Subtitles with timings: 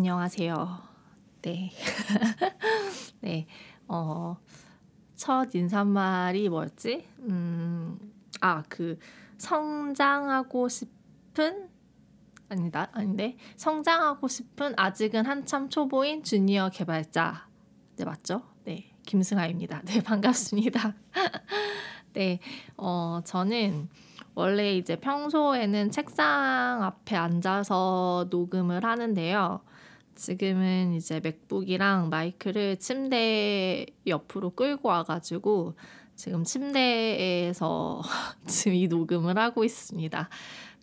[0.00, 0.78] 안녕하세요.
[1.42, 1.70] 네.
[3.20, 3.46] 네.
[3.86, 4.34] 어,
[5.14, 7.06] 첫 인사말이 뭐였지?
[7.28, 7.98] 음,
[8.40, 8.98] 아, 그,
[9.36, 11.68] 성장하고 싶은?
[12.48, 13.36] 아니다, 아닌데.
[13.56, 17.46] 성장하고 싶은 아직은 한참 초보인 주니어 개발자.
[17.96, 18.40] 네, 맞죠?
[18.64, 18.94] 네.
[19.04, 19.82] 김승아입니다.
[19.84, 20.94] 네, 반갑습니다.
[22.14, 22.38] 네,
[22.78, 23.90] 어, 저는
[24.34, 29.60] 원래 이제 평소에는 책상 앞에 앉아서 녹음을 하는데요.
[30.20, 35.76] 지금은 이제 맥북이랑 마이크를 침대 옆으로 끌고 와가지고
[36.14, 38.02] 지금 침대에서
[38.46, 40.28] 지금 이 녹음을 하고 있습니다.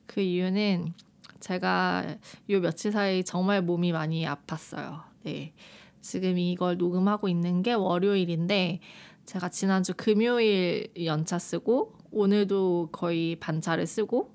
[0.08, 0.92] 그 이유는
[1.40, 2.18] 제가
[2.50, 5.04] 요 며칠 사이 정말 몸이 많이 아팠어요.
[5.22, 5.54] 네.
[6.02, 8.80] 지금 이걸 녹음하고 있는 게 월요일인데
[9.28, 14.34] 제가 지난주 금요일 연차 쓰고 오늘도 거의 반차를 쓰고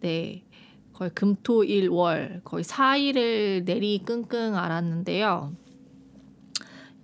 [0.00, 0.47] 네.
[0.98, 5.52] 거의 금토일 월 거의 4일을 내리 끙끙 앓았는데요.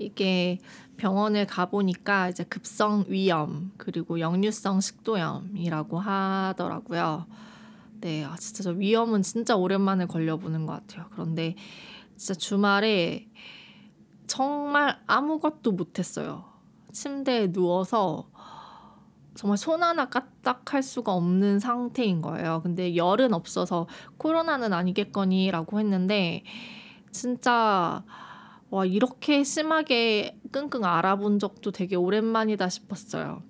[0.01, 0.59] 이게
[0.97, 7.27] 병원을 가보니까 이제 급성 위염 그리고 역류성 식도염이라고 하더라고요.
[8.01, 11.07] 네, 아, 진짜 저 위염은 진짜 오랜만에 걸려보는 것 같아요.
[11.13, 11.55] 그런데
[12.17, 13.29] 진짜 주말에
[14.27, 16.47] 정말 아무것도 못했어요.
[16.91, 18.29] 침대에 누워서
[19.35, 22.61] 정말 손 하나 까딱할 수가 없는 상태인 거예요.
[22.63, 26.45] 근데 열은 없어서 코로나는 아니겠거니라고 했는데
[27.11, 28.05] 진짜
[28.71, 33.43] 와 이렇게 심하게 끙끙 앓아본 적도 되게 오랜만이다 싶었어요.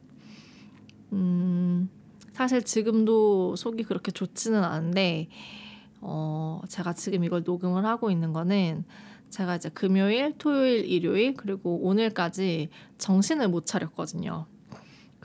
[1.12, 1.88] 음
[2.32, 5.28] 사실 지금도 속이 그렇게 좋지는 않은데
[6.00, 8.84] 어 제가 지금 이걸 녹음을 하고 있는 거는
[9.30, 12.68] 제가 이제 금요일, 토요일, 일요일 그리고 오늘까지
[12.98, 14.46] 정신을 못 차렸거든요.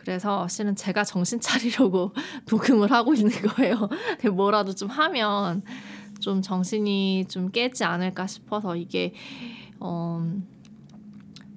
[0.09, 2.14] 그래서 실은 제가 정신 차리려고
[2.50, 3.88] 녹음을 하고 있는 거예요.
[4.34, 5.62] 뭐라도 좀 하면
[6.20, 9.14] 좀 정신이 좀 깨지 않을까 싶어서 이게
[9.80, 10.28] 어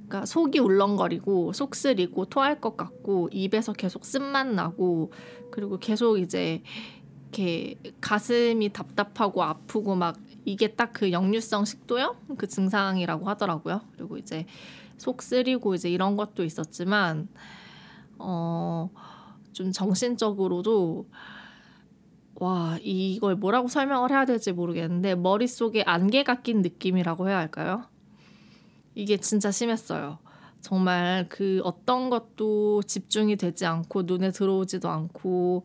[0.07, 5.15] 그러니까 속이 울렁거리고 속 쓰리고 토할 것 같고 입에서 계속 쓴맛 나고
[5.51, 6.63] 그리고 계속 이제
[7.23, 13.81] 이렇게 가슴이 답답하고 아프고 막 이게 딱 그 역류성 식도염 그 증상이라고 하더라고요.
[13.97, 14.45] 그리고 이제
[14.99, 17.29] 속 쓰리고 이제 이런 것도 있었지만
[18.23, 18.91] 어,
[19.53, 21.09] 좀 정신적으로도
[22.37, 27.85] 와, 이걸 뭐라고 설명을 해야 될지 모르겠는데 머릿속에 안개가 낀 느낌이라고 해야 할까요?
[28.95, 30.19] 이게 진짜 심했어요.
[30.61, 35.65] 정말 그 어떤 것도 집중이 되지 않고 눈에 들어오지도 않고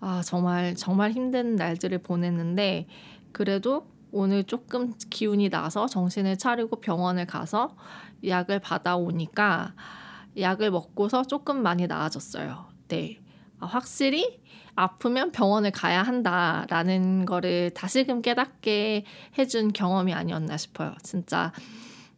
[0.00, 2.86] 아, 정말 정말 힘든 날들을 보냈는데
[3.32, 7.76] 그래도 오늘 조금 기운이 나서 정신을 차리고 병원을 가서
[8.26, 9.74] 약을 받아오니까
[10.38, 12.66] 약을 먹고서 조금 많이 나아졌어요.
[12.88, 13.18] 네.
[13.58, 14.40] 아, 확실히
[14.74, 19.04] 아프면 병원을 가야 한다라는 거를 다시금 깨닫게
[19.38, 20.94] 해준 경험이 아니었나 싶어요.
[21.02, 21.52] 진짜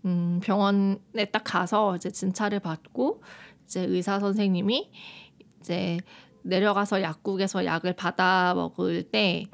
[0.05, 3.23] 음, 병원에 딱 가서 이제 진찰을 받고
[3.65, 4.91] 이제 의사 선생님이
[5.61, 5.99] 이제
[6.43, 9.47] 내려가서 약국에서 약을 받아 먹을 때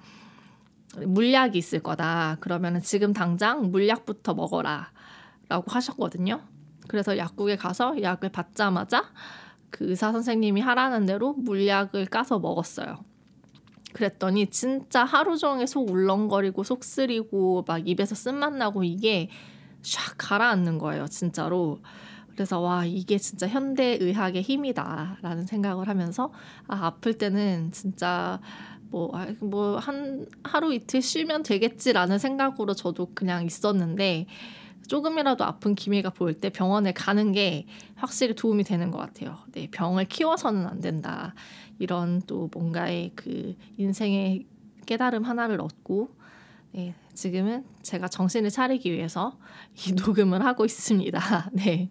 [0.96, 2.36] 물약이 있을 거다.
[2.40, 4.90] 그러면 지금 당장 물약부터 먹어라.
[5.48, 6.42] 라고 하셨거든요.
[6.90, 9.04] 그래서 약국에 가서 약을 받자마자
[9.70, 13.04] 그 의사 선생님이 하라는 대로 물약을 까서 먹었어요.
[13.92, 19.28] 그랬더니 진짜 하루 종일 속 울렁거리고 속 쓰리고 막 입에서 쓴맛 나고 이게
[19.82, 21.78] 샥 가라앉는 거예요, 진짜로.
[22.32, 26.32] 그래서 와 이게 진짜 현대 의학의 힘이다라는 생각을 하면서
[26.66, 28.40] 아 아플 때는 진짜
[28.90, 29.80] 뭐뭐한 뭐
[30.42, 34.26] 하루 이틀 쉬면 되겠지라는 생각으로 저도 그냥 있었는데
[34.90, 37.64] 조금이라도 아픈 기미가 보일 때 병원에 가는 게
[37.94, 39.38] 확실히 도움이 되는 것 같아요.
[39.52, 41.32] 네, 병을 키워서는 안 된다.
[41.78, 44.46] 이런 또 뭔가의 그 인생의
[44.86, 46.08] 깨달음 하나를 얻고
[46.72, 49.38] 네, 지금은 제가 정신을 차리기 위해서
[49.76, 51.50] 이 녹음을 하고 있습니다.
[51.54, 51.88] 네.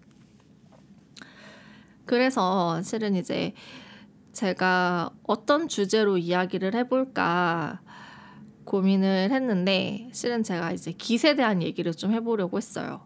[2.05, 3.53] 그래서 실은 이제
[4.33, 7.79] 제가 어떤 주제로 이야기를 해볼까
[8.69, 13.01] 고민을 했는데 실은 제가 이제 깃에 대한 얘기를 좀 해보려고 했어요.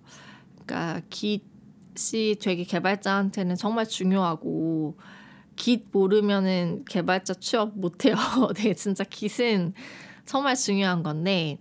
[0.66, 4.98] 그러니까 깃이 되게 개발자한테는 정말 중요하고
[5.56, 8.16] 깃 모르면은 개발자 취업 못해요.
[8.58, 9.74] 네, 진짜 깃은
[10.26, 11.60] 정말 중요한 건데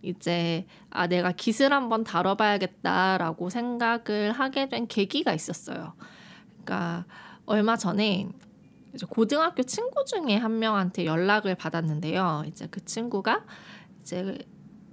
[0.00, 5.92] 이제 아 내가 깃을 한번 다뤄봐야겠다라고 생각을 하게 된 계기가 있었어요.
[6.64, 7.04] 그러니까
[7.44, 8.28] 얼마 전에
[8.94, 12.44] 이제 고등학교 친구 중에 한 명한테 연락을 받았는데요.
[12.46, 13.44] 이제 그 친구가
[14.00, 14.38] 이제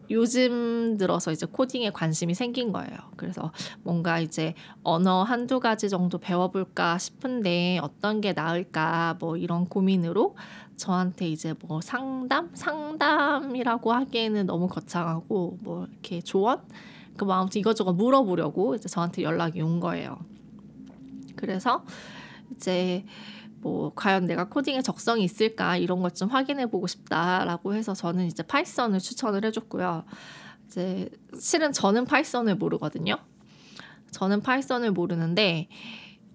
[0.09, 2.98] 요즘 들어서 이제 코딩에 관심이 생긴 거예요.
[3.15, 3.51] 그래서
[3.83, 10.36] 뭔가 이제 언어 한두 가지 정도 배워볼까 싶은데 어떤 게 나을까 뭐 이런 고민으로
[10.75, 12.50] 저한테 이제 뭐 상담?
[12.53, 16.62] 상담이라고 하기에는 너무 거창하고 뭐 이렇게 조언?
[17.15, 20.18] 그 뭐 아무튼 이것저것 물어보려고 이제 저한테 연락이 온 거예요.
[21.36, 21.86] 그래서
[22.56, 23.06] 이제
[23.62, 28.44] 뭐 과연 내가 코딩에 적성이 있을까 이런 것 좀 확인해 보고 싶다라고 해서 저는 이제
[28.44, 30.04] Python을 추천을 해줬고요.
[30.68, 31.10] 이제
[31.40, 33.16] 실은 저는 Python을 모르거든요.
[34.12, 35.69] 저는 Python을 모르는데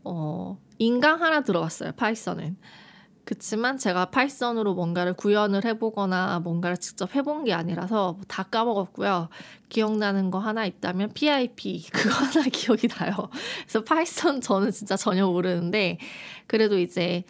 [0.04, 1.92] 어 인강 하나 들어갔어요.
[1.92, 2.56] Python은.
[3.26, 9.28] 그치만 제가 Python으로 뭔가를 구현을 해보거나 뭔가를 직접 해본 게 아니라서 뭐다 까먹었고요.
[9.68, 13.28] 기억나는 거 하나 있다면 PIP 그거 하나 기억이 나요.
[13.62, 15.98] 그래서 Python 저는 진짜 전혀 모르는데
[16.46, 17.24] 그래도 이제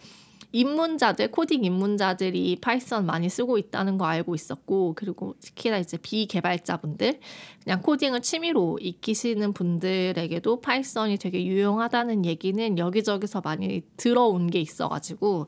[0.51, 7.19] 입문자들 코딩 입문자들이 Python 많이 쓰고 있다는 거 알고 있었고 그리고 특히나 이제 비개발자분들
[7.63, 15.47] 그냥 코딩을 취미로 익히시는 분들에게도 Python이 되게 유용하다는 얘기는 여기저기서 많이 들어온 게 있어가지고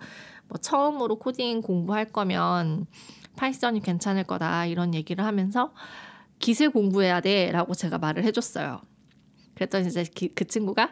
[0.50, 2.88] 뭐 처음으로 코딩 공부할 거면
[3.38, 5.74] Python이 괜찮을 거다 이런 얘기를 하면서
[6.40, 8.82] git을 공부해야 돼라고 제가 말을 해줬어요.
[9.56, 10.92] 그랬더니 이제 기, 그 친구가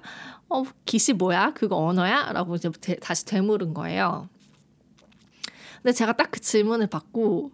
[0.49, 1.53] 어 git이 뭐야?
[1.53, 4.29] 그거 언어야?라고 이제 되, 다시 되물은 거예요.
[5.81, 7.51] 근데 제가 딱 그 질문을 받고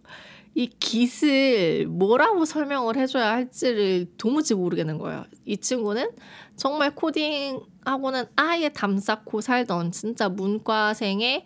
[0.56, 5.26] 이 git을 뭐라고 설명을 해줘야 할지를 도무지 모르겠는 거예요.
[5.46, 6.12] 이 친구는
[6.56, 11.46] 정말 코딩하고는 아예 담쌓고 살던 진짜 문과생의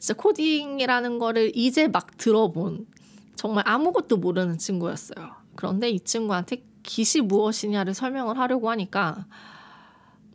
[0.00, 2.86] 진짜 코딩이라는 거를 이제 막 들어본
[3.36, 5.30] 정말 아무것도 모르는 친구였어요.
[5.54, 9.26] 그런데 이 친구한테 깃이 무엇이냐를 설명을 하려고 하니까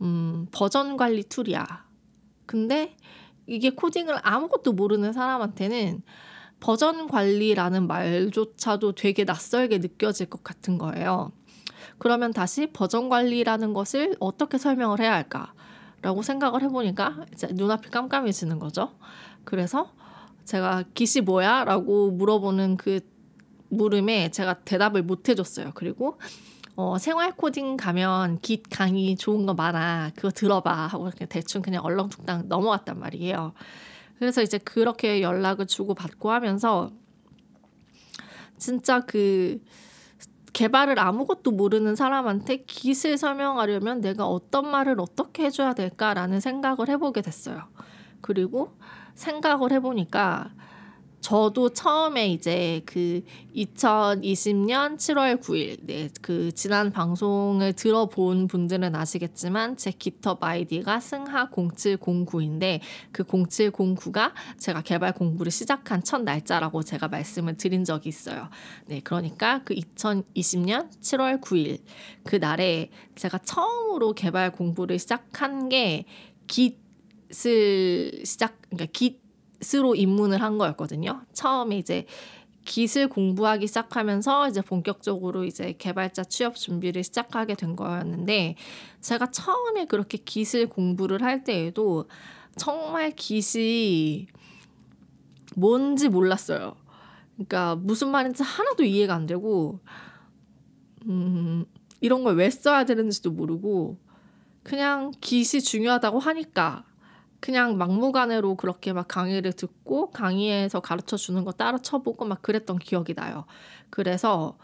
[0.00, 1.84] 음, 버전 관리 툴이야.
[2.46, 2.96] 근데
[3.46, 6.02] 이게 코딩을 아무것도 모르는 사람한테는
[6.60, 11.32] 버전 관리라는 말조차도 되게 낯설게 느껴질 것 같은 거예요.
[11.98, 15.54] 그러면 다시 버전 관리라는 것을 어떻게 설명을 해야 할까?
[16.02, 18.92] 라고 생각을 해보니까 이제 눈앞이 깜깜해지는 거죠.
[19.44, 19.90] 그래서
[20.44, 21.64] 제가 깃이 뭐야?
[21.64, 23.00] 라고 물어보는 그
[23.68, 25.72] 물음에 제가 대답을 못 해줬어요.
[25.74, 26.18] 그리고
[26.76, 30.10] 어, 생활 코딩 가면 깃 강의 좋은 거 많아.
[30.14, 30.86] 그거 들어봐.
[30.86, 33.54] 하고 그냥 대충 그냥 얼렁뚱땅 넘어갔단 말이에요.
[34.18, 36.90] 그래서 이제 그렇게 연락을 주고 받고 하면서
[38.58, 39.60] 진짜 그
[40.56, 47.64] 개발을 아무것도 모르는 사람한테 깃을 설명하려면 내가 어떤 말을 어떻게 해줘야 될까라는 생각을 해보게 됐어요.
[48.22, 48.72] 그리고
[49.14, 50.48] 생각을 해보니까
[51.20, 53.22] 저도 처음에 이제 그
[53.54, 62.80] 2020년 7월 9일, 네, 그 지난 방송을 들어본 분들은 아시겠지만 제 GitHub 아이디가 승하 0709인데
[63.10, 68.48] 그 0709가 제가 개발 공부를 시작한 첫 날짜라고 제가 말씀을 드린 적이 있어요.
[68.86, 71.80] 네, 그러니까 그 2020년 7월 9일
[72.24, 76.04] 그 날에 제가 처음으로 개발 공부를 시작한 게
[76.46, 79.25] Git을 시작, 그러니까 Git
[79.60, 81.22] 스로 입문을 한 거였거든요.
[81.32, 82.06] 처음에 이제
[82.64, 88.56] 기술 공부하기 시작하면서 이제 본격적으로 이제 개발자 취업 준비를 시작하게 된 거였는데
[89.00, 92.08] 제가 처음에 그렇게 기술 공부를 할 때에도
[92.56, 94.26] 정말 기시
[95.54, 96.76] 뭔지 몰랐어요.
[97.34, 99.78] 그러니까 무슨 말인지 하나도 이해가 안 되고
[101.06, 101.64] 음
[102.00, 103.98] 이런 걸 왜 써야 되는지도 모르고
[104.62, 106.84] 그냥 기시 중요하다고 하니까
[107.40, 113.14] 그냥 막무가내로 그렇게 막 강의를 듣고 강의에서 가르쳐 주는 거 따라 쳐보고 막 그랬던 기억이
[113.14, 113.44] 나요.
[113.90, 114.56] 그래서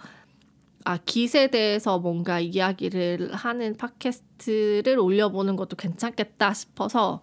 [0.84, 7.22] 아, 깃에 대해서 뭔가 이야기를 하는 팟캐스트를 올려보는 것도 괜찮겠다 싶어서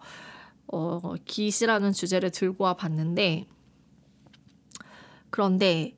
[0.66, 3.46] 어, 깃이라는 주제를 들고 와 봤는데
[5.28, 5.96] 그런데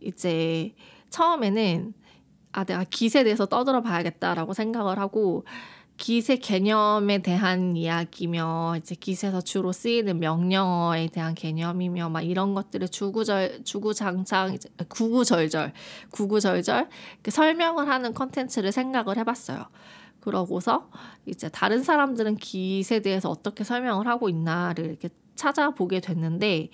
[0.00, 0.74] 이제
[1.10, 1.92] 처음에는
[2.52, 5.44] 아, 내가 깃에 대해서 떠들어 봐야겠다라고 생각을 하고
[5.96, 13.62] 기세 개념에 대한 이야기며 이제 기세에서 주로 쓰이는 명령어에 대한 개념이며 막 이런 것들을 주구절
[13.64, 14.58] 주구장창
[14.88, 15.72] 구구절절
[16.10, 16.88] 구구절절
[17.28, 19.66] 설명을 하는 컨텐츠를 생각을 해봤어요.
[20.20, 20.88] 그러고서
[21.26, 26.70] 이제 다른 사람들은 기세에 대해서 어떻게 설명을 하고 있나를 이렇게 찾아보게 됐는데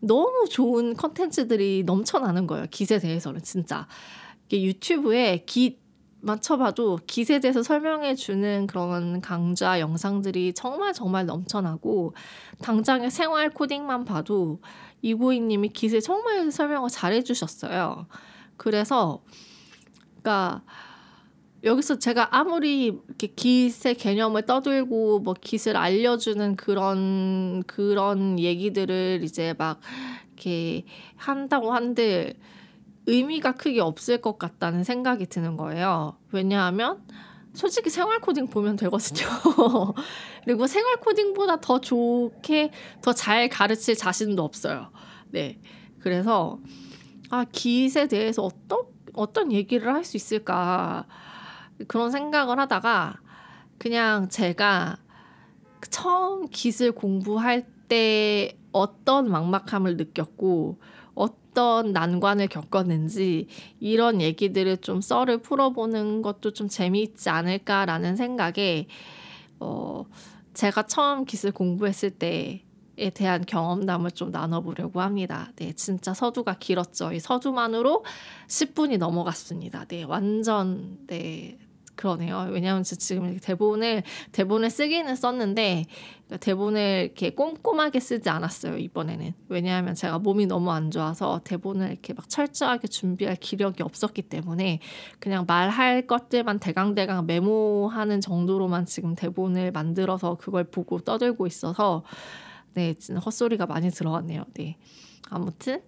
[0.00, 2.66] 너무 좋은 컨텐츠들이 넘쳐나는 거예요.
[2.70, 3.86] 기세에 대해서는 진짜.
[4.52, 5.78] 유튜브에 기
[6.24, 12.14] 맞춰봐도 기세에 대해서 설명해 주는 그런 강좌 영상들이 정말 정말 넘쳐나고
[12.62, 14.60] 당장의 생활 코딩만 봐도
[15.02, 18.06] 이고잉님이 기세 정말 설명을 잘해 주셨어요.
[18.56, 19.22] 그래서
[20.22, 20.62] 그러니까
[21.62, 29.80] 여기서 제가 아무리 이렇게 기세 개념을 떠들고 뭐 기세를 알려주는 그런 그런 얘기들을 이제 막
[30.34, 30.84] 이렇게
[31.16, 32.34] 한다고 한들
[33.06, 36.16] 의미가 크게 없을 것 같다는 생각이 드는 거예요.
[36.32, 37.02] 왜냐하면
[37.52, 39.26] 솔직히 생활 코딩 보면 되거든요.
[40.44, 42.70] 그리고 생활 코딩보다 더 좋게
[43.02, 44.90] 더 잘 가르칠 자신도 없어요.
[45.30, 45.60] 네.
[46.00, 46.58] 그래서
[47.30, 48.84] 아, 기에 대해서 어떤
[49.14, 51.06] 어떤 얘기를 할 수 있을까
[51.88, 53.20] 그런 생각을 하다가
[53.78, 54.96] 그냥 제가
[55.90, 60.78] 처음 기술 공부할 때 어떤 막막함을 느꼈고
[61.54, 63.46] 어떤 난관을 겪었는지
[63.78, 68.88] 이런 얘기들을 좀 썰을 풀어보는 것도 좀 재미있지 않을까라는 생각에
[69.60, 70.04] 어
[70.52, 75.52] 제가 처음 기술 공부했을 때에 대한 경험담을 좀 나눠보려고 합니다.
[75.54, 77.12] 네, 진짜 서두가 길었죠.
[77.12, 78.04] 이 서두만으로
[78.48, 79.84] 10분이 넘어갔습니다.
[79.84, 81.56] 네, 완전 네
[81.96, 82.48] 그러네요.
[82.50, 85.84] 왜냐하면 지금 대본을 대본을 쓰기는 썼는데
[86.26, 89.32] 그러니까 대본을 이렇게 꼼꼼하게 쓰지 않았어요 이번에는.
[89.48, 94.80] 왜냐하면 제가 몸이 너무 안 좋아서 대본을 이렇게 막 철저하게 준비할 기력이 없었기 때문에
[95.20, 102.02] 그냥 말할 것들만 대강대강 메모하는 정도로만 지금 대본을 만들어서 그걸 보고 떠들고 있어서
[102.74, 104.44] 네, 헛소리가 많이 들어갔네요.
[104.54, 104.78] 네.
[105.30, 105.80] 아무튼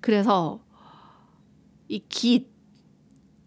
[0.00, 0.60] 그래서
[1.88, 2.50] 이기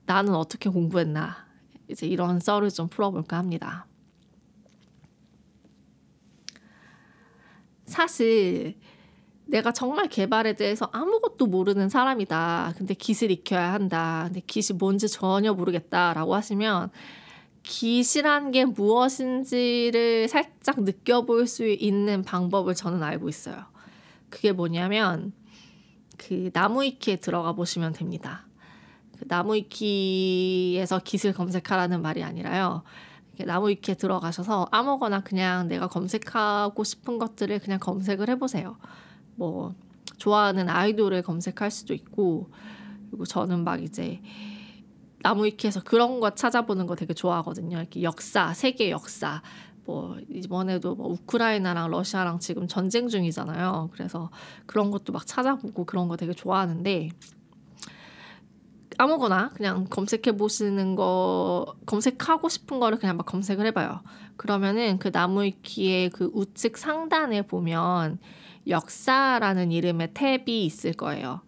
[0.06, 1.49] 나는 어떻게 공부했나
[1.90, 3.88] 이제 이런 썰을 좀 풀어볼까 합니다.
[7.86, 8.78] 사실
[9.46, 12.76] 내가 정말 개발에 대해서 아무것도 모르는 사람이다.
[12.78, 14.26] 근데 깃을 익혀야 한다.
[14.28, 16.92] 근데 깃이 뭔지 전혀 모르겠다라고 하시면
[17.64, 23.66] 깃이란 게 무엇인지를 살짝 느껴볼 수 있는 방법을 저는 알고 있어요.
[24.30, 25.34] 그게 뭐냐면
[26.18, 28.46] 그 나무위키에 들어가 보시면 됩니다.
[29.20, 32.84] 그 나무위키에서 깃을 검색하라는 말이 아니라요.
[33.38, 38.78] 나무위키에 들어가셔서 아무거나 그냥 내가 검색하고 싶은 것들을 그냥 검색을 해보세요.
[39.36, 39.74] 뭐
[40.18, 42.50] 좋아하는 아이돌을 검색할 수도 있고
[43.10, 44.22] 그리고 저는 막 이제
[45.22, 47.78] 나무위키에서 그런 거 찾아보는 거 되게 좋아하거든요.
[47.78, 49.42] 이렇게 역사, 세계 역사.
[49.86, 53.90] 뭐 이번에도 뭐 우크라이나랑 러시아랑 지금 전쟁 중이잖아요.
[53.92, 54.30] 그래서
[54.66, 57.10] 그런 것도 막 찾아보고 그런 거 되게 좋아하는데
[59.00, 64.02] 아무거나 그냥 검색해 보시는 거 검색하고 싶은 거를 그냥 막 검색을 해봐요.
[64.36, 68.20] 그러면은 그 나무위키의 그 우측 상단에 보면
[68.68, 71.40] 역사라는 이름의 탭이 있을 거예요.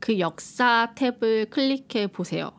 [0.00, 2.50] 그 역사 탭을 클릭해 보세요.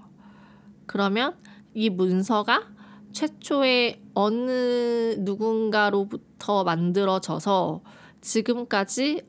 [0.86, 1.36] 그러면
[1.74, 2.70] 이 문서가
[3.12, 7.82] 최초에 어느 누군가로부터 만들어져서
[8.22, 9.24] 지금까지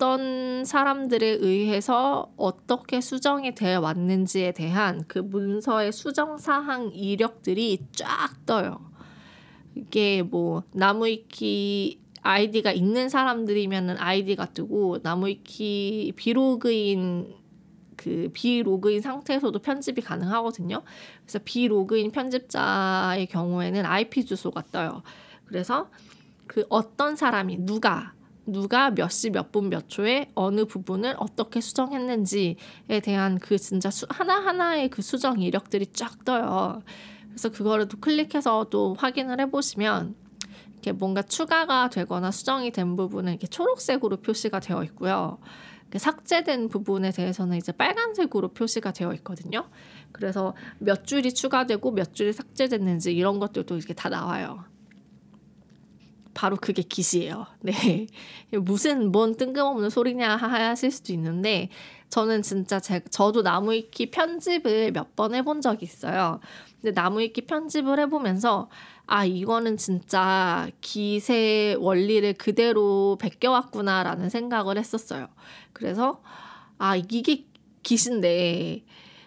[0.00, 8.80] 어떤 사람들에 의해서 어떻게 수정이 되어 왔는지에 대한 그 문서의 수정 사항 이력들이 쫙 떠요.
[9.74, 17.34] 이게 뭐 나무위키 아이디가 있는 사람들이면은 아이디가 뜨고 나무위키 비로그인
[17.96, 20.82] 그 비로그인 상태에서도 편집이 가능하거든요.
[21.24, 25.02] 그래서 비로그인 편집자의 경우에는 IP 주소가 떠요.
[25.44, 25.90] 그래서
[26.46, 28.14] 그 어떤 사람이 누가
[28.46, 32.56] 누가 몇 시 몇 분 몇 초에 어느 부분을 어떻게 수정했는지에
[33.02, 36.82] 대한 그 진짜 수, 하나하나의 그 수정 이력들이 쫙 떠요.
[37.28, 40.14] 그래서 그거를 또 클릭해서 또 확인을 해보시면
[40.72, 45.38] 이렇게 뭔가 추가가 되거나 수정이 된 부분은 이렇게 초록색으로 표시가 되어 있고요.
[45.94, 49.68] 삭제된 부분에 대해서는 이제 빨간색으로 표시가 되어 있거든요.
[50.12, 54.64] 그래서 몇 줄이 추가되고 몇 줄이 삭제됐는지 이런 것들도 이렇게 다 나와요.
[56.34, 57.46] 바로 그게 기시예요.
[57.60, 58.06] 네.
[58.52, 61.68] 무슨 뭔 뜬금없는 소리냐 하실 수도 있는데
[62.08, 66.40] 저는 진짜 제 저도 나무위키 편집을 몇 번 해본 적이 있어요.
[66.80, 68.68] 근데 나무위키 편집을 해보면서
[69.06, 75.28] 아 이거는 진짜 기세 원리를 그대로 베껴왔구나라는 생각을 했었어요.
[75.72, 76.22] 그래서
[76.78, 77.44] 아 이게
[77.82, 78.84] 기신데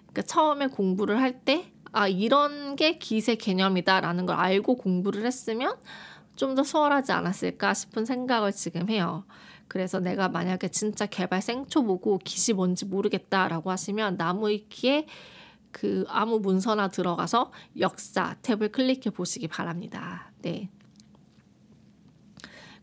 [0.07, 5.75] 그러니까 처음에 공부를 할 때 아 이런 게 기세 개념이다라는 걸 알고 공부를 했으면
[6.35, 9.25] 좀 더 수월하지 않았을까 싶은 생각을 지금 해요.
[9.67, 15.07] 그래서 내가 만약에 진짜 개발 생초 보고 기시 뭔지 모르겠다라고 하시면 나무 위키에
[15.71, 20.31] 그 아무 문서나 들어가서 역사 탭을 클릭해 보시기 바랍니다.
[20.41, 20.69] 네.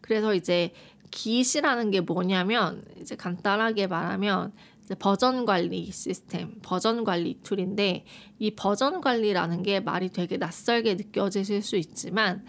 [0.00, 0.72] 그래서 이제
[1.12, 4.52] 기시라는 게 뭐냐면 이제 간단하게 말하면
[4.82, 8.04] 이제 버전 관리 시스템, 버전 관리 툴인데
[8.40, 12.44] 이 버전 관리라는 게 말이 되게 낯설게 느껴지실 수 있지만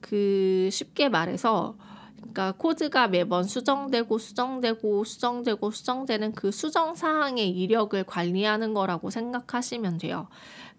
[0.00, 1.76] 그 쉽게 말해서
[2.18, 10.28] 그러니까 코드가 매번 수정되고 수정되고 수정되고 수정되는 그 수정 사항의 이력을 관리하는 거라고 생각하시면 돼요.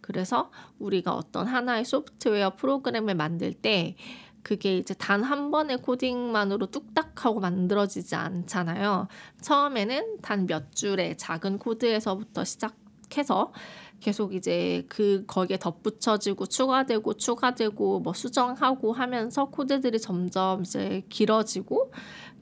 [0.01, 3.95] 그래서 우리가 어떤 하나의 소프트웨어 프로그램을 만들 때
[4.43, 9.07] 그게 이제 단 한 번의 코딩만으로 뚝딱 하고 만들어지지 않잖아요.
[9.41, 13.51] 처음에는 단 몇 줄의 작은 코드에서부터 시작해서
[13.99, 21.91] 계속 이제 그 거기에 덧붙여지고 추가되고 추가되고 뭐 수정하고 하면서 코드들이 점점 이제 길어지고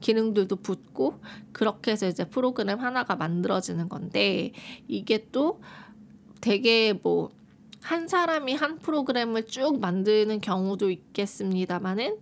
[0.02, 1.20] 기능들도 붙고
[1.52, 4.52] 그렇게 해서 이제 프로그램 하나가 만들어지는 건데
[4.88, 5.60] 이게 또
[6.42, 7.38] 되게 뭐
[7.88, 12.18] 한 사람이 한 프로그램을 쭉 만드는 경우도 있겠습니다만은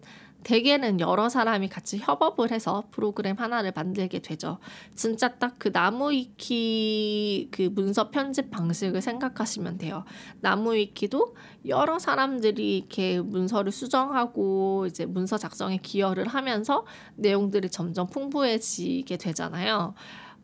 [0.46, 4.60] 대개는 여러 사람이 같이 협업을 해서 프로그램 하나를 만들게 되죠.
[4.96, 10.06] 진짜 딱 그 나무위키 그 문서 편집 방식을 생각하시면 돼요.
[10.42, 11.36] 나무위키도
[11.68, 16.86] 여러 사람들이 이렇게 문서를 수정하고 이제 문서 작성에 기여를 하면서
[17.16, 19.96] 내용들이 점점 풍부해지게 되잖아요.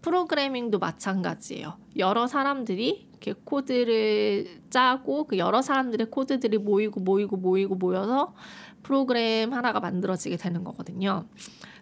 [0.01, 1.77] 프로그래밍도 마찬가지예요.
[1.97, 8.33] 여러 사람들이 이렇게 코드를 짜고 그 여러 사람들의 코드들이 모이고 모이고 모이고 모여서
[8.83, 11.27] 프로그램 하나가 만들어지게 되는 거거든요.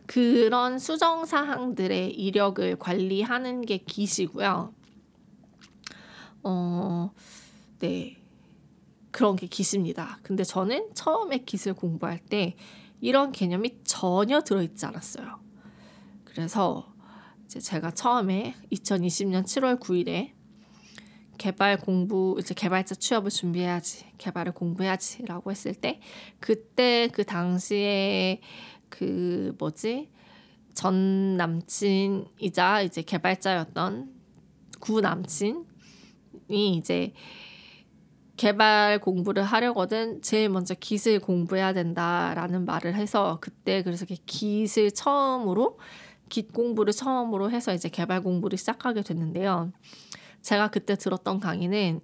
[0.06, 4.74] 그런 수정 사항들의 이력을 관리하는 게 기시고요.
[6.44, 7.12] 어,
[7.80, 8.18] 네.
[9.12, 10.20] 그런 게 기시입니다.
[10.24, 12.56] 근데 저는 처음에 기술 공부할 때
[13.02, 15.40] 이런 개념이 전혀 들어있지 않았어요.
[16.26, 16.94] 그래서
[17.48, 20.39] 제가 처음에 2020년 7월 9일에
[21.40, 26.00] 개발 공부 이제 개발자 취업을 준비해야지 개발을 공부해야지라고 했을 때
[26.40, 28.42] 그때 그 당시에
[28.90, 30.12] 그 뭐지
[30.76, 34.14] 전 남친이자 이제 개발자였던
[34.80, 35.64] 구 남친이
[36.46, 37.14] 이제
[38.38, 45.80] 개발 공부를 하려거든 제일 먼저 기술 공부해야 된다라는 말을 해서 그때 그래서 기술 처음으로
[46.30, 49.72] 깃 공부를 처음으로 해서 이제 개발 공부를 시작하게 됐는데요.
[50.42, 52.02] 제가 그때 들었던 강의는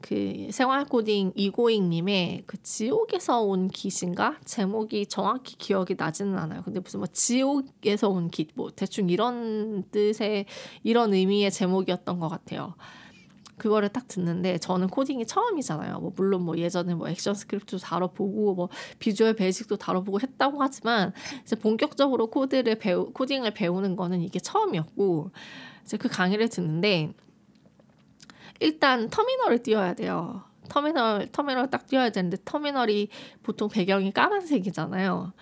[0.00, 6.62] 그 생활 코딩 이고잉님의 그 지옥에서 온 git인가 제목이 정확히 기억이 나지는 않아요.
[6.62, 10.46] 근데 무슨 뭐 지옥에서 온 git, 뭐 대충 이런 뜻의
[10.84, 12.74] 이런 의미의 제목이었던 것 같아요.
[13.58, 15.98] 그거를 딱 듣는데 저는 코딩이 처음이잖아요.
[15.98, 18.68] 뭐 물론 뭐 예전에 뭐 ActionScript도 다뤄보고 뭐
[19.00, 25.32] Visual Basic도 다뤄보고 했다고 하지만 이제 본격적으로 코드를 배우 코딩을 배우는 거는 이게 처음이었고
[25.82, 27.12] 이제 그 강의를 듣는데
[28.60, 30.42] 일단 터미널을 띄워야 돼요.
[30.68, 33.08] 터미널 터미널 딱 띄워야 되는데 터미널이
[33.42, 35.32] 보통 배경이 까만색이잖아요.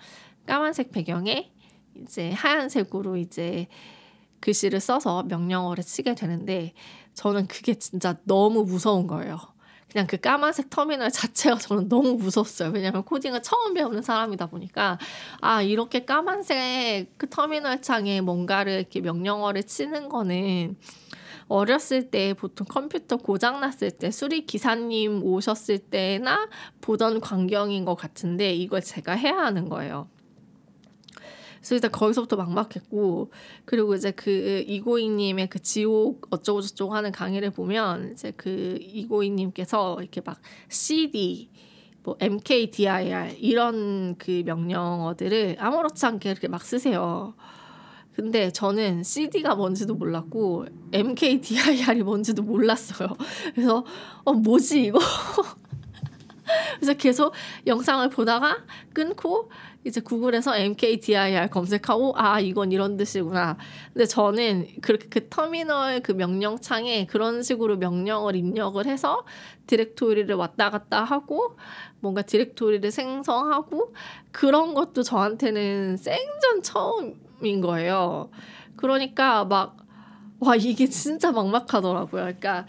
[0.45, 1.51] 까만색 배경에
[2.01, 3.67] 이제 하얀색으로 이제
[4.39, 6.73] 글씨를 써서 명령어를 치게 되는데
[7.13, 9.39] 저는 그게 진짜 너무 무서운 거예요.
[9.91, 12.69] 그냥 그 까만색 터미널 자체가 저는 너무 무섭어요.
[12.69, 14.99] 왜냐면 코딩을 처음 배우는 사람이다 보니까
[15.41, 20.77] 아 이렇게 까만색 그 터미널 창에 뭔가를 이렇게 명령어를 치는 거는
[21.47, 26.49] 어렸을 때 보통 컴퓨터 고장 났을 때 수리 기사님 오셨을 때나
[26.81, 30.09] 보던 광경인 것 같은데 이걸 제가 해야 하는 거예요.
[31.57, 33.31] 그래서 일단 거기서부터 막막했고
[33.65, 40.21] 그리고 이제 그 이고이님의 그 지옥 어쩌고 저쩌고 하는 강의를 보면 이제 그 이고이님께서 이렇게
[40.21, 41.49] 막 CD
[42.03, 47.33] 뭐 MKDIR 이런 그 명령어들을 아무렇지 않게 이렇게 막 쓰세요.
[48.17, 53.09] 근데 저는 CD가 뭔지도 몰랐고 MKDIR이 뭔지도 몰랐어요.
[53.53, 53.85] 그래서
[54.23, 54.97] 어 뭐지 이거?
[56.79, 57.33] 그래서 계속
[57.67, 58.57] 영상을 보다가
[58.91, 59.51] 끊고
[59.83, 63.55] 이제 구글에서 MKDIR 검색하고 아 이건 이런 뜻이구나.
[63.93, 69.25] 근데 저는 그렇게 그 터미널 그 명령창에 그런 식으로 명령을 입력을 해서
[69.67, 71.55] 디렉토리를 왔다 갔다 하고
[71.99, 73.93] 뭔가 디렉토리를 생성하고
[74.31, 78.29] 그런 것도 저한테는 생전 처음 인 거예요.
[78.75, 79.77] 그러니까 막,
[80.39, 82.23] 와, 이게 진짜 막막하더라고요.
[82.23, 82.65] 그러니까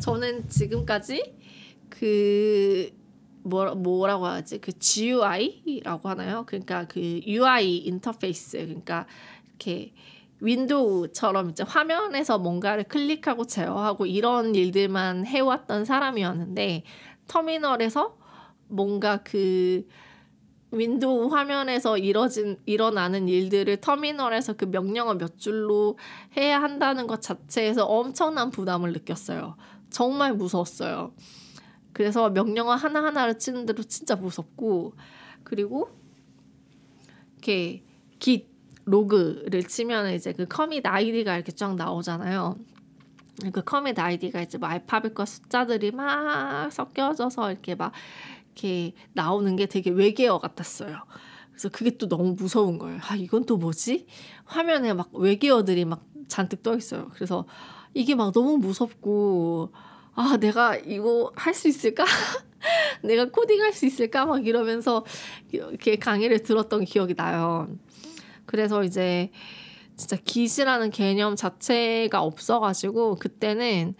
[0.00, 1.34] 저는 지금까지
[1.88, 2.90] 그,
[3.42, 4.58] 뭐, 뭐라고 하지?
[4.58, 6.44] 그 GUI라고 하나요?
[6.46, 8.58] 그러니까 그 UI 인터페이스.
[8.58, 9.06] 그러니까
[9.48, 9.92] 이렇게
[10.40, 16.84] 윈도우처럼 이제 화면에서 뭔가를 클릭하고 제어하고 이런 일들만 해왔던 사람이었는데
[17.26, 18.16] 터미널에서
[18.68, 19.86] 뭔가 그
[20.76, 25.98] 윈도우 화면에서 이뤄진 일어나는 일들을 터미널에서 그 명령어 몇 줄로
[26.36, 29.56] 해야 한다는 것 자체에서 엄청난 부담을 느꼈어요.
[29.90, 31.12] 정말 무서웠어요.
[31.92, 34.92] 그래서 명령어 하나하나를 치는데도 진짜 무섭고
[35.44, 35.88] 그리고
[37.36, 37.82] 이렇게
[38.18, 38.48] git
[38.84, 42.56] log를 치면 이제 그 commit 아이디가 이렇게 쫙 나오잖아요.
[43.52, 47.92] 그 커밋 아이디가 이제 뭐 알파벳과 숫자들이 막 섞여져서 이렇게 막
[48.56, 50.96] 이렇게 나오는 게 되게 외계어 같았어요.
[51.50, 52.98] 그래서 그게 또 너무 무서운 거예요.
[53.02, 54.06] 아, 이건 또 뭐지?
[54.44, 57.10] 화면에 막 외계어들이 막 잔뜩 떠 있어요.
[57.14, 57.46] 그래서
[57.94, 59.72] 이게 막 너무 무섭고,
[60.14, 62.04] 아, 내가 이거 할 수 있을까?
[63.04, 64.24] 내가 코딩할 수 있을까?
[64.26, 65.04] 막 이러면서
[65.52, 67.68] 이렇게 강의를 들었던 기억이 나요.
[68.46, 69.30] 그래서 이제
[69.96, 73.94] 진짜 기시라는 개념 자체가 없어가지고 그때는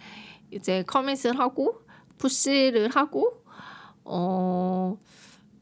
[0.51, 1.81] 이제 커밋을 하고
[2.17, 3.43] 푸시를 하고
[4.09, 4.97] 어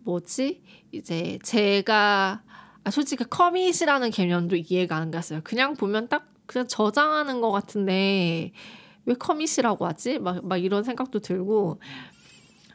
[0.04, 2.44] 뭐지 이제 제가
[2.84, 5.42] 아 솔직히 커밋이라는 개념도 이해가 안 갔어요.
[5.44, 8.52] 그냥 보면 딱 그냥 저장하는 것 같은데
[9.06, 10.20] 왜 커밋이라고 하지?
[10.20, 11.80] 막, 막 이런 생각도 들고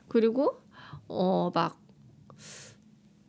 [0.09, 0.61] 그리고
[1.09, 1.79] 어 막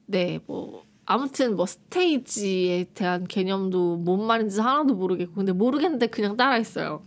[0.07, 7.03] 네 뭐 아무튼 뭐 스테이지에 대한 개념도 뭔 말인지 하나도 모르겠고 근데 모르겠는데 그냥 따라했어요.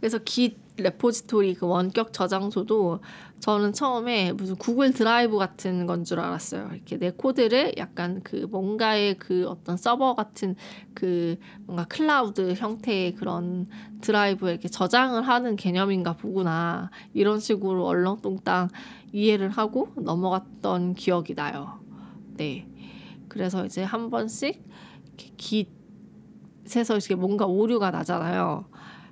[0.00, 3.00] 그래서 git repository 그 원격 저장소도
[3.38, 6.70] 저는 처음에 무슨 구글 드라이브 같은 건 줄 알았어요.
[6.72, 10.56] 이렇게 내 코드를 약간 그 뭔가의 그 어떤 서버 같은
[10.94, 11.36] 그
[11.66, 13.68] 뭔가 클라우드 형태의 그런
[14.00, 16.90] 드라이브에 이렇게 저장을 하는 개념인가 보구나.
[17.12, 18.68] 이런 식으로 얼렁뚱땅
[19.12, 21.80] 이해를 하고 넘어갔던 기억이 나요.
[22.36, 22.66] 네.
[23.28, 24.64] 그래서 이제 한 번씩
[25.36, 28.69] git에서 이렇게 뭔가 오류가 나잖아요.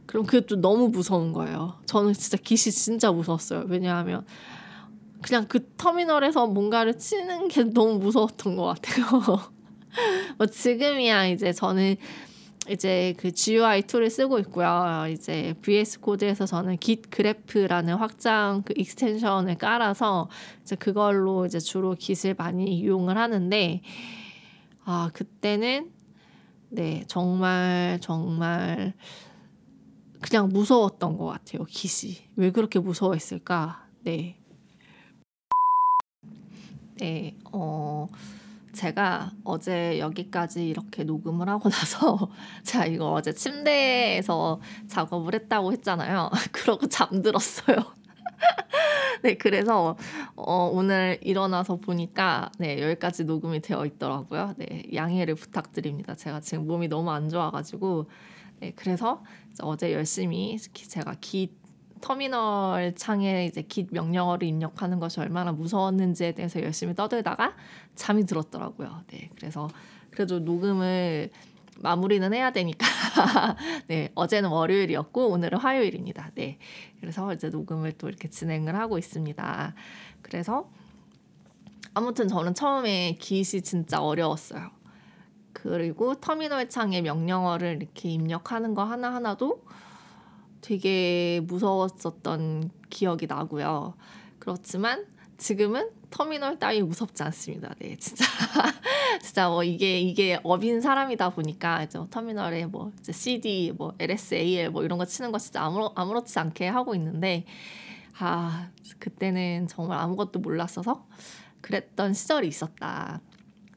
[0.08, 1.74] 그럼 그게 또 너무 무서운 거예요.
[1.84, 3.66] 저는 진짜 git이 진짜 무서웠어요.
[3.68, 4.24] 왜냐하면
[5.20, 9.04] 그냥 그 터미널에서 뭔가를 치는 게 너무 무서웠던 것 같아요.
[10.38, 11.96] 뭐 지금이야 이제 저는
[12.70, 15.04] 이제 그 GUI 툴을 쓰고 있고요.
[15.10, 20.30] 이제 VS Code에서 저는 git graph라는 확장 그 extension을 깔아서
[20.62, 23.82] 이제 그걸로 이제 주로 git을 많이 이용을 하는데
[24.86, 25.90] 아 그때는
[26.70, 28.94] 네 정말 정말
[30.20, 31.64] 그냥 무서웠던 것 같아요.
[31.64, 32.24] 기시.
[32.36, 33.86] 왜 그렇게 무서워했을까?
[34.02, 34.36] 네.
[36.96, 38.08] 네, 어,
[38.72, 42.30] 제가 어제 여기까지 이렇게 녹음을 하고 나서
[42.64, 46.30] 제가 이거 어제 침대에서 작업을 했다고 했잖아요.
[46.50, 47.76] 그러고 잠들었어요.
[49.22, 49.96] 네, 그래서
[50.34, 54.54] 어, 오늘 일어나서 보니까 네, 여기까지 녹음이 되어 있더라고요.
[54.56, 56.14] 네, 양해를 부탁드립니다.
[56.14, 58.08] 제가 지금 몸이 너무 안 좋아가지고
[58.60, 59.22] 네, 그래서
[59.62, 61.52] 어제 열심히 제가 기
[62.00, 67.54] 터미널 창에 이제 깃 명령어를 입력하는 것이 얼마나 무서웠는지에 대해서 열심히 떠들다가
[67.94, 69.02] 잠이 들었더라고요.
[69.08, 69.68] 네, 그래서
[70.10, 71.30] 그래도 녹음을
[71.80, 72.86] 마무리는 해야 되니까
[73.86, 76.30] 네 어제는 월요일이었고 오늘은 화요일입니다.
[76.34, 76.58] 네,
[77.00, 79.74] 그래서 이제 녹음을 또 이렇게 진행을 하고 있습니다.
[80.22, 80.70] 그래서
[81.94, 84.77] 아무튼 저는 처음에 기시 진짜 어려웠어요.
[85.62, 89.64] 그리고 터미널 창에 명령어를 이렇게 입력하는 거 하나하나도
[90.60, 93.94] 되게 무서웠었던 기억이 나고요.
[94.38, 95.04] 그렇지만
[95.36, 97.74] 지금은 터미널 따위 무섭지 않습니다.
[97.80, 98.24] 네, 진짜
[99.20, 104.70] 진짜 뭐 이게 이게 업인 사람이다 보니까 이제 뭐 터미널에 뭐 이제 CD, 뭐 LSAL
[104.70, 107.44] 뭐 이런 거 치는 거 진짜 아무 아무렇지 않게 하고 있는데
[108.18, 111.06] 아 그때는 정말 아무것도 몰랐어서
[111.60, 113.20] 그랬던 시절이 있었다.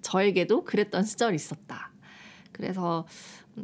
[0.02, 1.92] 저에게도 그랬던 시절이 있었다.
[2.52, 3.06] 그래서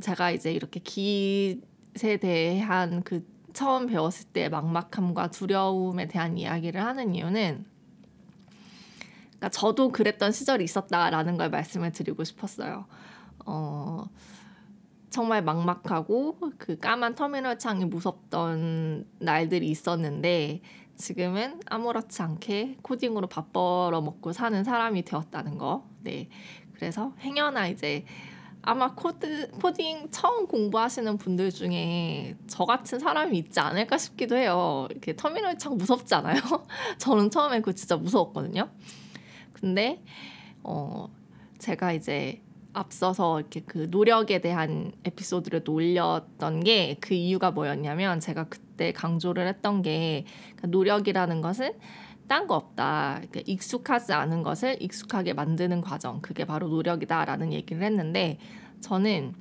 [0.01, 7.65] 제가 이제 이렇게 기에 대한 그 처음 배웠을 때 막막함과 두려움에 대한 이야기를 하는 이유는
[9.37, 12.85] 그러니까 저도 그랬던 시절이 있었다라는 걸 말씀을 드리고 싶었어요.
[13.45, 14.05] 어,
[15.09, 20.61] 정말 막막하고 그 까만 터미널 창이 무섭던 날들이 있었는데
[20.97, 25.87] 지금은 아무렇지 않게 코딩으로 밥 벌어 먹고 사는 사람이 되었다는 거.
[26.01, 26.27] 네.
[26.73, 28.05] 그래서 행여나 이제
[28.63, 34.87] 아마 코드 코딩 처음 공부하시는 분들 중에 저 같은 사람이 있지 않을까 싶기도 해요.
[34.89, 36.35] 이렇게 터미널 창 무섭지 않아요?
[36.97, 38.69] 저는 처음에 그 진짜 무서웠거든요.
[39.53, 40.03] 근데
[40.63, 41.07] 어
[41.59, 42.41] 제가 이제
[42.73, 49.47] 앞서서 이렇게 그 노력에 대한 에피소드를 올렸던 게 그 이유가 뭐였냐면 제가 그 때 강조를
[49.47, 51.73] 했던 게 그러니까 노력이라는 것은
[52.27, 53.21] 딴 거 없다.
[53.29, 56.21] 그러니까 익숙하지 않은 것을 익숙하게 만드는 과정.
[56.21, 58.37] 그게 바로 노력이다라는 얘기를 했는데
[58.81, 59.33] 저는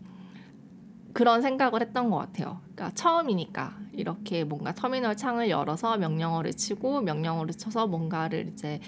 [1.13, 2.61] 그런 생각을 했던 것 같아요.
[2.75, 8.81] 그러니까 처음이니까 이렇게 뭔가 터미널 창을 열어서 명령어를 치고 명령어를 쳐서 뭔가를 이제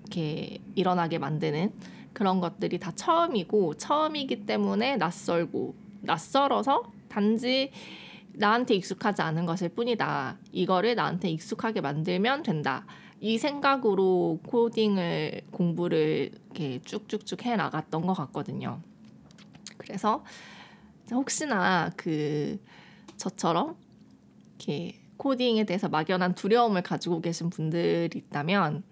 [0.00, 1.72] 이렇게 일어나게 만드는
[2.12, 7.70] 그런 것들이 다 처음이고 처음이기 때문에 낯설고 낯설어서 단지
[8.34, 10.38] 나한테 익숙하지 않은 것일 뿐이다.
[10.52, 12.86] 이거를 나한테 익숙하게 만들면 된다.
[13.20, 18.80] 이 생각으로 코딩을 공부를 이렇게 쭉쭉쭉 해 나갔던 것 같거든요.
[19.76, 20.24] 그래서
[21.10, 22.58] 혹시나 그
[23.16, 23.76] 저처럼
[24.58, 28.82] 이렇게 코딩에 대해서 막연한 두려움을 가지고 계신 분들이 있다면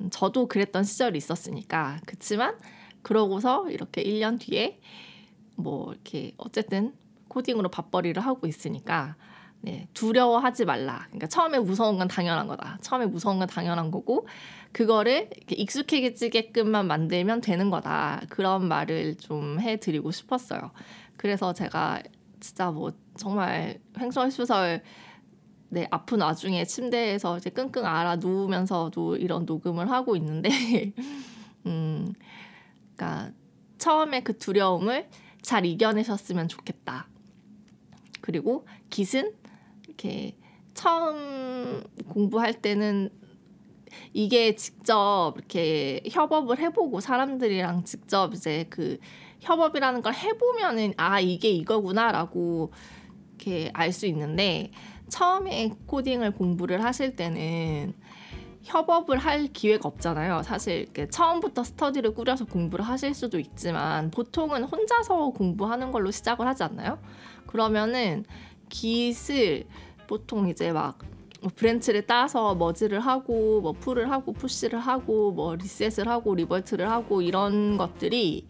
[0.00, 2.00] 음, 저도 그랬던 시절이 있었으니까.
[2.06, 2.56] 그치만
[3.02, 4.80] 그러고서 이렇게 1년 뒤에
[5.56, 6.94] 뭐 이렇게 어쨌든
[7.34, 9.16] 코딩으로 밥벌이를 하고 있으니까
[9.60, 11.04] 네, 두려워하지 말라.
[11.06, 12.78] 그러니까 처음에 무서운 건 당연한 거다.
[12.82, 14.28] 처음에 무서운 건 당연한 거고
[14.72, 18.22] 그거를 익숙해지게끔만 만들면 되는 거다.
[18.28, 20.70] 그런 말을 좀 해드리고 싶었어요.
[21.16, 22.02] 그래서 제가
[22.40, 24.82] 진짜 뭐 정말 횡설수설
[25.70, 30.50] 네, 아픈 와중에 침대에서 이제 끙끙 앓아 누우면서도 이런 녹음을 하고 있는데,
[31.66, 32.12] 음,
[32.94, 33.32] 그러니까
[33.78, 35.08] 처음에 그 두려움을
[35.42, 37.08] 잘 이겨내셨으면 좋겠다.
[38.24, 39.34] 그리고 깃은
[39.86, 40.34] 이렇게
[40.72, 43.10] 처음 공부할 때는
[44.14, 48.96] 이게 직접 이렇게 협업을 해보고 사람들이랑 직접 이제 그
[49.40, 52.72] 협업이라는 걸 해보면은 아 이게 이거구나라고
[53.36, 54.70] 이렇게 알 수 있는데
[55.10, 57.92] 처음에 코딩을 공부를 하실 때는
[58.62, 60.42] 협업을 할 기회가 없잖아요.
[60.44, 66.98] 사실 처음부터 스터디를 꾸려서 공부를 하실 수도 있지만 보통은 혼자서 공부하는 걸로 시작을 하지 않나요?
[67.58, 68.24] 그러면은
[68.68, 69.62] git을
[70.08, 70.94] 보통 이제 막 뭐
[71.54, 77.76] branch를 따서 머지를 하고 뭐 pull을 하고 push를 하고 뭐 reset을 하고 revert를 하고 이런
[77.76, 78.48] 것들이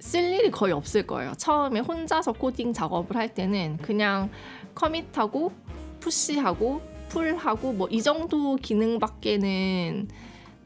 [0.00, 1.32] 쓸 일이 거의 없을 거예요.
[1.38, 4.30] 처음에 혼자서 코딩 작업을 할 때는 그냥
[4.74, 5.52] 커밋하고
[6.00, 10.08] 푸시하고 풀하고 뭐 이 정도 기능밖에는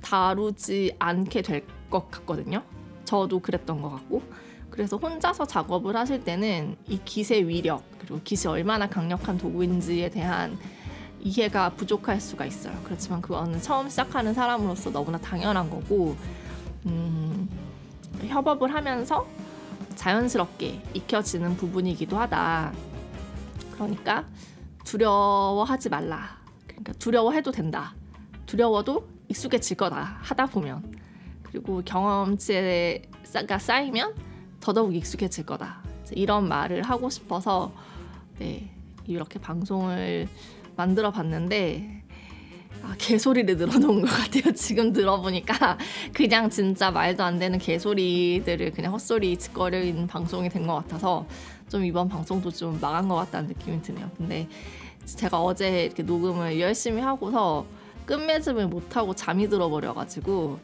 [0.02, 2.64] 다루지 않게 될 것 같거든요.
[3.04, 4.22] 저도 그랬던 것 같고
[4.74, 10.58] 그래서 혼자서 작업을 하실 때는 이 깃의 위력 그리고 깃이 얼마나 강력한 도구인지에 대한
[11.20, 12.76] 이해가 부족할 수가 있어요.
[12.82, 16.16] 그렇지만 그거는 처음 시작하는 사람으로서 너무나 당연한 거고
[16.86, 17.48] 음,
[18.26, 19.24] 협업을 하면서
[19.94, 22.72] 자연스럽게 익혀지는 부분이기도 하다.
[23.74, 24.24] 그러니까
[24.82, 26.36] 두려워하지 말라.
[26.66, 27.94] 그러니까 두려워해도 된다.
[28.46, 30.18] 두려워도 익숙해질 거다.
[30.20, 30.98] 하다 보면.
[31.44, 34.33] 그리고 경험치가 쌓이면
[34.64, 35.82] 더더욱 익숙해질 거다.
[36.12, 37.70] 이런 말을 하고 싶어서
[38.38, 38.70] 네,
[39.06, 40.26] 이렇게 방송을
[40.74, 42.02] 만들어 봤는데
[42.82, 44.52] 아, 개소리를 늘어놓은 것 같아요.
[44.56, 45.76] 지금 들어보니까
[46.14, 51.26] 그냥 진짜 말도 안 되는 개소리들을 그냥 헛소리 짓거리는 방송이 된 것 같아서
[51.68, 54.10] 좀 이번 방송도 좀 망한 것 같다는 느낌이 드네요.
[54.16, 54.48] 근데
[55.04, 57.66] 제가 어제 이렇게 녹음을 열심히 하고서
[58.06, 60.58] 끝맺음을 못하고 잠이 들어버려가지고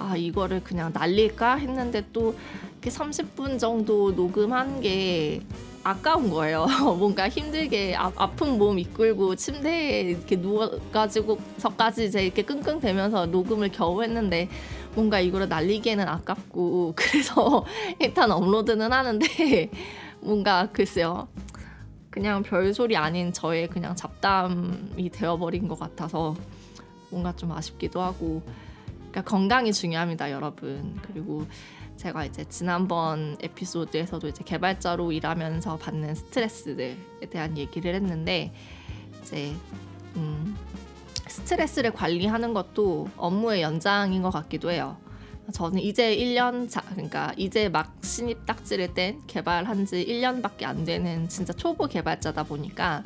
[0.00, 2.34] 아 이거를 그냥 날릴까 했는데 또
[2.72, 5.42] 이렇게 30분 정도 녹음한 게
[5.84, 6.66] 아까운 거예요.
[6.98, 14.48] 뭔가 힘들게 아, 아픈 몸 이끌고 침대에 이렇게 누워가지고서까지 이제 이렇게 끙끙대면서 녹음을 겨우 했는데
[14.94, 17.64] 뭔가 이거를 날리기에는 아깝고 그래서
[17.98, 19.70] 일단 업로드는 하는데
[20.20, 21.28] 뭔가 글쎄요.
[22.08, 26.34] 그냥 별소리 아닌 저의 그냥 잡담이 되어버린 것 같아서
[27.10, 28.42] 뭔가 좀 아쉽기도 하고
[29.10, 31.46] 그러니까 건강이 중요합니다 여러분 그리고
[31.96, 36.96] 제가 이제 지난번 에피소드에서도 이제 개발자로 일하면서 받는 스트레스들에
[37.28, 38.54] 대한 얘기를 했는데
[39.20, 39.54] 이제
[40.16, 40.56] 음,
[41.28, 44.96] 스트레스를 관리하는 것도 업무의 연장인 것 같기도 해요.
[45.52, 51.28] 저는 이제 1년 자, 그러니까 이제 막 신입 딱지를 뗀 개발한 지 1년밖에 안 되는
[51.28, 53.02] 진짜 초보 개발자다 보니까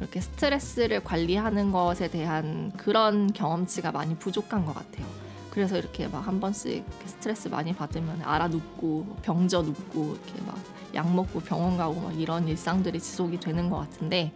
[0.00, 5.23] 이렇게 스트레스를 관리하는 것에 대한 그런 경험치가 많이 부족한 것 같아요.
[5.54, 11.12] 그래서 이렇게 막 한 번씩 스트레스 많이 받으면 알아 눕고 병져 눕고 이렇게 막 약
[11.14, 14.32] 먹고 병원 가고 막 이런 일상들이 지속이 되는 것 같은데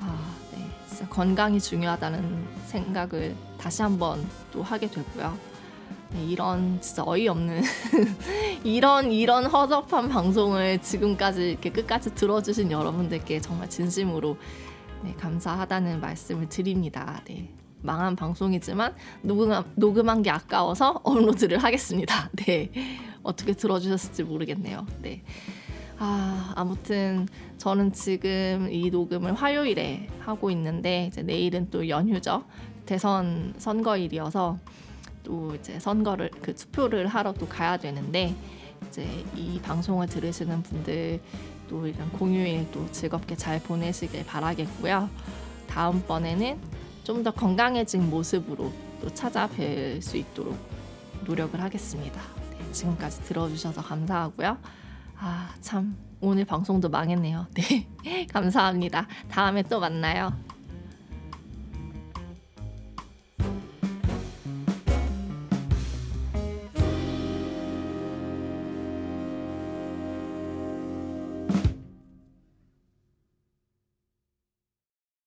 [0.00, 5.36] 아, 네, 진짜 건강이 중요하다는 생각을 다시 한번 또 하게 되고요.
[6.12, 7.62] 네, 이런 진짜 어이없는
[8.64, 14.36] 이런 이런 허접한 방송을 지금까지 이렇게 끝까지 들어주신 여러분들께 정말 진심으로
[15.02, 17.22] 네, 감사하다는 말씀을 드립니다.
[17.26, 17.48] 네.
[17.82, 22.30] 망한 방송이지만 녹음, 녹음한 게 아까워서 업로드를 하겠습니다.
[22.32, 22.70] 네.
[23.22, 24.86] 어떻게 들어주셨을지 모르겠네요.
[25.02, 25.22] 네.
[25.98, 32.44] 아, 아무튼 저는 지금 이 녹음을 화요일에 하고 있는데 이제 내일은 또 연휴죠.
[32.86, 34.58] 대선 선거일이어서
[35.22, 38.34] 또 이제 선거를 그 투표를 하러 또 가야 되는데
[38.88, 41.20] 이제 이 방송을 들으시는 분들
[41.68, 45.08] 또 이런 공휴일 또 즐겁게 잘 보내시길 바라겠고요.
[45.68, 46.58] 다음번에는
[47.04, 50.56] 좀 더 건강해진 모습으로 또 찾아뵐 수 있도록
[51.24, 52.20] 노력을 하겠습니다.
[52.58, 54.58] 네, 지금까지 들어주셔서 감사하고요.
[55.18, 57.46] 아, 참, 오늘 방송도 망했네요.
[57.54, 59.06] 네, 감사합니다.
[59.28, 60.32] 다음에 또 만나요.